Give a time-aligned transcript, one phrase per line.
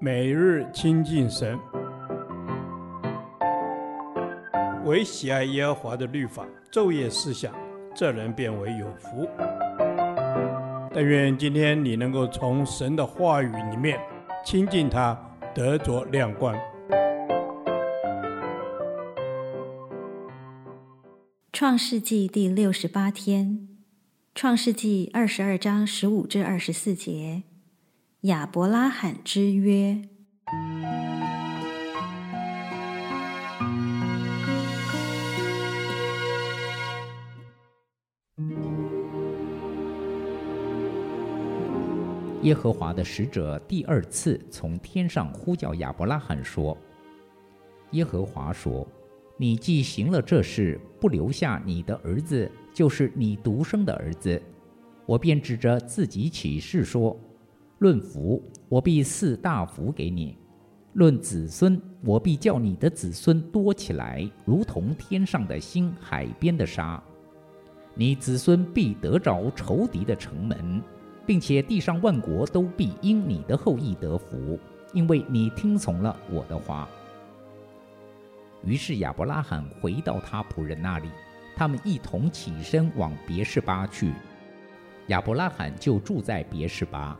[0.00, 1.58] 每日亲近神，
[4.84, 7.54] 唯喜爱耶和华的律法，昼夜思想，
[7.94, 9.28] 这人便为有福。
[10.92, 13.98] 但愿今天你能够从神的话语里面
[14.44, 15.18] 亲近他，
[15.54, 16.56] 得着亮光。
[21.52, 23.68] 创世纪第六十八天，
[24.34, 27.44] 创世纪二十二章十五至二十四节，
[28.24, 30.00] 亚伯拉罕之约。
[42.40, 46.74] 耶和华的使者第二次从天上呼叫亚伯拉罕说
[47.92, 48.88] ：“耶和华说，
[49.36, 54.40] 你既行了这事，不留下你的儿子，就是你独生的儿子，
[55.04, 57.14] 我便指着自己起誓说：
[57.78, 60.36] 论福，我必赐大福给你；
[60.94, 67.02] 论子孙，我必叫你的子孙多起来，如同天上的星、海边的沙。
[67.94, 70.82] 你子孙必得着仇敌的城门。”
[71.26, 74.58] 并且地上万国都必因你的后裔得福，
[74.92, 76.86] 因为你听从了我的话。
[78.62, 81.08] 于是亚伯拉罕回到他仆人那里，
[81.56, 84.12] 他们一同起身往别是巴去。
[85.06, 87.18] 亚伯拉罕就住在别是巴。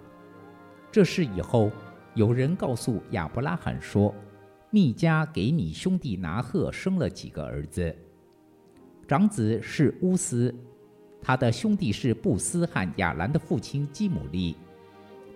[0.95, 1.73] 这事以后，
[2.15, 4.15] 有人告诉亚伯拉罕说
[4.71, 7.93] ：“密迦给你兄弟拿鹤生了几个儿子，
[9.09, 10.55] 长子是乌斯。”
[11.21, 14.57] 他的兄弟是布斯和亚兰的父亲基姆利，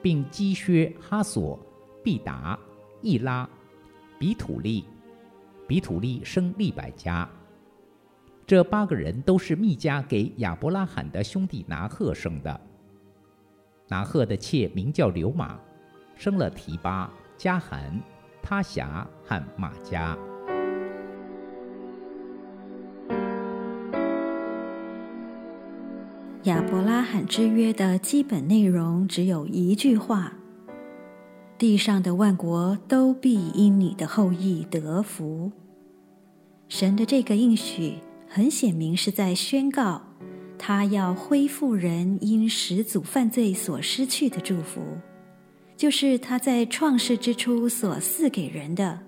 [0.00, 1.58] 并基薛、哈索、
[2.04, 2.56] 毕达、
[3.02, 3.50] 伊拉、
[4.16, 4.84] 比土利。
[5.66, 7.28] 比土利生利百家。
[8.46, 12.60] 这八个人都是密迦给亚伯拉罕的兄弟拿鹤生的。
[13.88, 15.58] 拿鹤的妾名叫刘玛，
[16.14, 17.98] 生了提巴、加含、
[18.42, 20.16] 他辖和玛迦。
[26.44, 30.34] 亚伯拉罕之约的基本内容只有一句话：
[31.58, 35.50] 地上的万国都必因你的后裔得福。
[36.68, 37.94] 神的这个应许，
[38.28, 40.02] 很显明是在宣告，
[40.68, 44.82] 他要恢复人因始祖犯罪所失去的祝福，
[45.78, 49.00] 就是他在创世之初所赐给人的。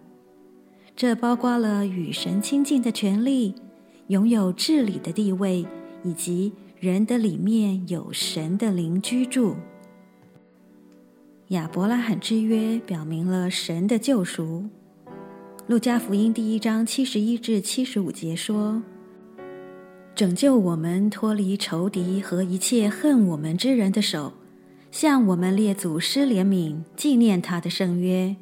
[0.97, 3.55] 这包括了与神亲近的权利，
[4.07, 5.67] 拥有治理的地位，
[6.03, 9.55] 以及人的里面有神的灵居住。
[11.49, 14.65] 亚伯拉罕之约表明了神的救赎。
[15.67, 18.83] 路加福音第一章七十一至七十五节说
[20.21, 24.35] ：“拯救我们脱离仇敌和一切恨我们之人的手，
[24.91, 28.37] 向我们列祖施怜悯，纪念他的圣约，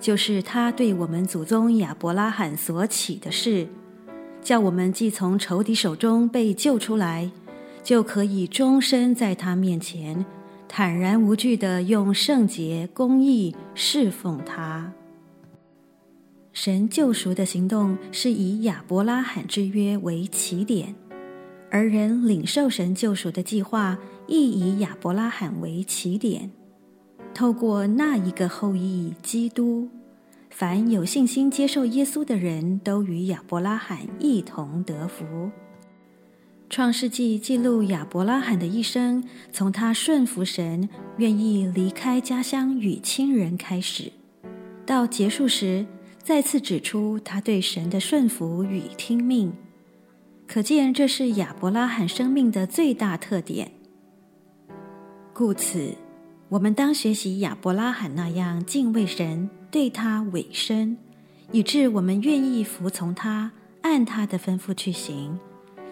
[0.00, 3.68] 就是他对我们祖宗亚伯拉罕所起的誓，
[4.42, 7.30] 叫我们既从仇敌手中被救出来。”
[7.84, 10.26] 就可以终身在他面前
[10.68, 14.92] 坦然无惧地用圣洁公义侍奉他。
[16.52, 20.94] 神救赎的行动是以亚伯拉罕之约为起点，
[21.74, 26.50] 而人领受神救赎的计划亦以亚伯拉罕为起点。
[27.32, 29.88] 透过那一个后裔基督，
[30.50, 35.50] 凡有信心接受耶稣的人都与亚伯拉罕一同得福。
[36.68, 44.12] 创世纪记录亚伯拉罕的一生，从他顺服神、愿意离开家乡与亲人开始，
[44.84, 45.86] 到结束时，
[46.22, 49.50] 再次指出他对神的顺服与听命。
[50.52, 53.72] 可见这是亚伯拉罕生命的最大特点。
[55.32, 55.94] 故此，
[56.50, 60.98] 我们当学习亚伯拉罕那样敬畏神，对他委身，
[61.52, 65.40] 以致我们愿意服从他，按他的吩咐去行。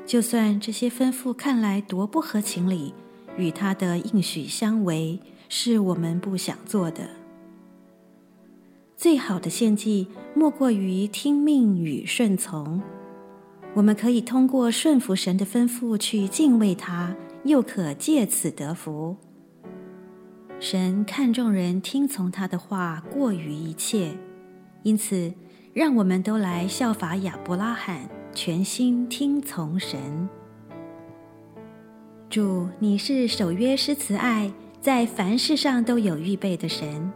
[0.04, 2.92] 就算这些吩咐看来多不合情理，
[3.38, 5.18] 与他的应许相违，
[5.48, 7.08] 是我们不想做的。
[8.94, 12.82] 最好的献祭，莫过于听命与顺从。
[13.74, 17.14] 我们可以通过顺服神的吩咐去敬畏他，
[17.44, 19.16] 又可借此得福。
[20.58, 24.10] 神看重人听从他的话，过于一切，
[24.82, 25.32] 因此
[25.72, 28.08] 让我们都来效法亚伯拉罕。
[28.32, 30.28] 全心听从神。
[32.28, 37.10] 主，你是守约施慈爱，在凡事上都有预备的神。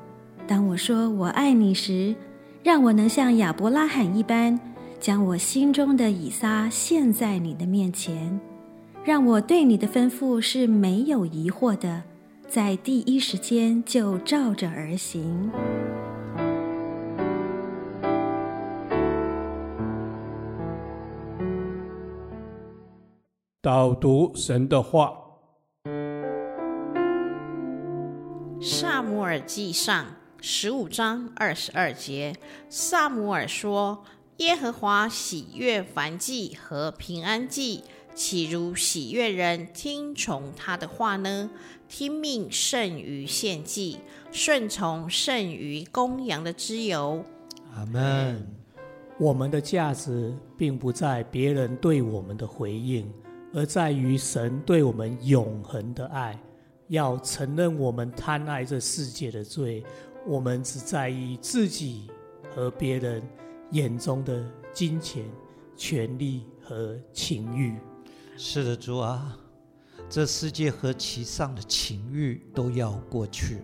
[0.44, 2.14] 当我说我爱你时，
[2.64, 4.58] 让我能像亚伯拉罕一般，
[5.04, 8.40] 将我心中的以撒献在你的面前，
[9.04, 12.02] 让我对你的吩咐是没有疑惑的，
[12.48, 15.50] 在第一时间就照着而行。
[23.60, 25.12] 导读神的话，
[28.62, 30.04] 《撒母耳记上》
[30.40, 32.34] 十五章二十二节，
[32.70, 34.02] 撒母耳说
[34.38, 37.84] ：“耶和华喜悦凡祭和平安祭，
[38.14, 41.50] 岂如喜悦人听从他的话呢？
[41.88, 44.00] 听命胜于献祭，
[44.32, 47.24] 顺从胜于公羊的脂油。”
[47.76, 48.44] 阿门。
[49.16, 53.08] 我们的价值并不在别人对我们的回应。
[53.52, 56.36] 而在于神对我们永恒的爱，
[56.88, 59.84] 要承认我们贪爱这世界的罪，
[60.26, 62.10] 我们只在意自己
[62.52, 63.22] 和别人
[63.70, 65.24] 眼中的金钱、
[65.76, 67.76] 权力和情欲。
[68.36, 69.36] 是的，主啊，
[70.08, 73.62] 这世界和其上的情欲都要过去，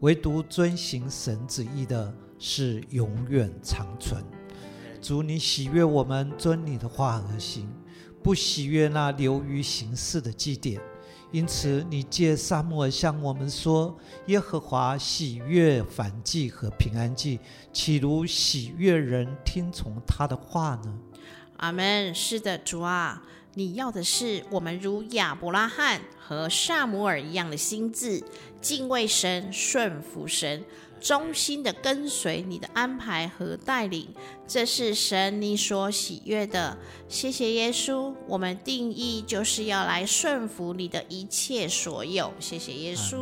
[0.00, 4.22] 唯独遵行神旨意的是永远长存。
[5.02, 7.68] 主，你喜悦我们遵你的话而行。
[8.22, 10.78] 不喜悦那流于形式的祭典，
[11.32, 13.96] 因此你借撒母耳向我们说：
[14.26, 17.38] 耶和华喜悦反祭和平安祭，
[17.72, 20.98] 岂如喜悦人听从他的话呢？
[21.58, 22.12] 阿门。
[22.12, 23.22] 是的，主啊，
[23.54, 28.24] 你要的是我们如亚伯拉罕和撒母耳一样的心智，
[28.60, 30.64] 敬畏神，顺服神。
[31.00, 34.06] 忠心的跟随你的安排和带领，
[34.46, 36.76] 这是神你所喜悦的。
[37.08, 42.30] 谢谢耶稣，我们定义就是要来顺服你的一切所有。
[42.38, 43.16] 谢谢耶稣。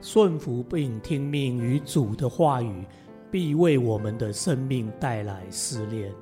[0.00, 2.86] 顺服并听命于主的话语，
[3.30, 6.12] 必为我们的生命带来试炼。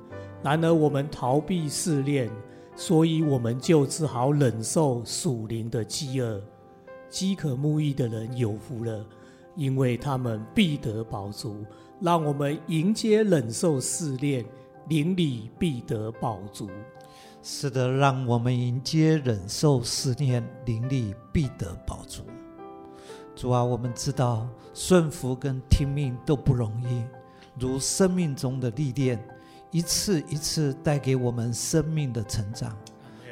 [0.41, 2.29] 然而我们逃避试炼，
[2.75, 6.41] 所以我们就只好忍受属灵的饥饿。
[7.09, 9.05] 饥渴慕义的人有福了。
[9.55, 11.65] 因为他们必得饱足，
[11.99, 14.45] 让我们迎接忍受试炼，
[14.87, 16.69] 灵里必得饱足。
[17.41, 22.23] 是的，让我们迎接忍受试炼，灵里必得饱足。
[23.35, 27.03] 主啊，我们知道顺服跟听命都不容易，
[27.59, 29.21] 如生命中的历练，
[29.71, 32.77] 一次一次带给我们生命的成长。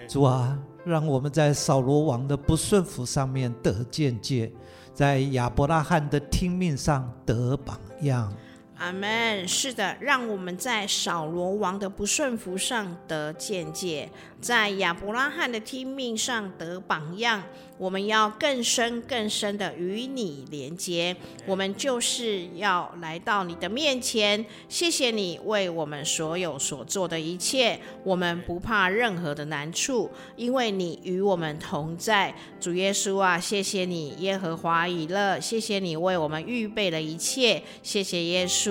[0.08, 4.52] 主啊，让我们在扫罗王的不顺服上面得见解。
[4.94, 8.32] 在亚伯拉罕的听命上得榜样。
[8.82, 9.48] 阿门。
[9.48, 14.10] 是的，让我们在扫罗王的不顺服上得见解，
[14.42, 17.44] 在亚伯拉罕的听命上得榜样。
[17.78, 21.16] 我们要更深更深的与你连接，
[21.48, 24.46] 我们就是要来到你的面前。
[24.70, 32.36] 谢谢你为我们所有所做的一切，我们不怕任何的难处，因为你与我们同在。
[32.60, 37.64] 主耶稣啊，谢谢你，耶和华以勒，谢谢你为我们预备了一切。
[37.82, 38.71] 谢谢耶稣